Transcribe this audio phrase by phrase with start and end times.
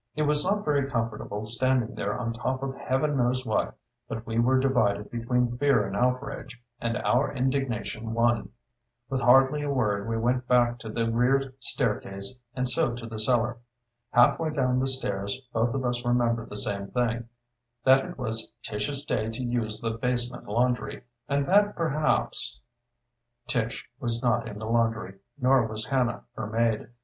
[0.15, 3.77] It was not very comfortable, standing there on top of Heaven knows what;
[4.07, 8.49] but we were divided between fear and outrage, and our indignation won.
[9.09, 13.19] With hardly a word we went back to the rear staircase and so to the
[13.19, 13.59] cellar.
[14.09, 17.29] Halfway down the stairs both of us remembered the same thing
[17.83, 22.59] that it was Tish's day to use the basement laundry, and that perhaps
[23.45, 26.87] Tish was not in the laundry, nor was Hannah, her maid.